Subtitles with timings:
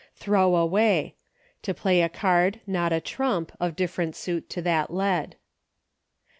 [0.15, 1.13] Throw Away.
[1.61, 5.35] To play a card, not a trump, of different suit to that led.